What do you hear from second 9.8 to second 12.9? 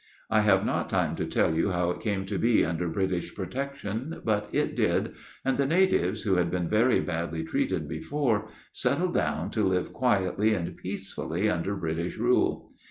quietly and peacefully under British rule.